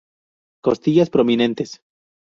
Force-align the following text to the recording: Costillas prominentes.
Costillas 0.65 1.11
prominentes. 1.11 1.79